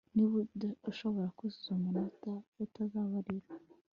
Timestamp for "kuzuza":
1.37-1.69